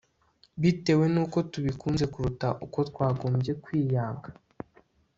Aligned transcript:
bitewe 0.61 1.05
n'uko 1.13 1.37
tubikunze 1.51 2.05
kuruta 2.13 2.47
uko 2.65 2.79
twagombye 2.89 3.51
kwiyanga 3.63 4.29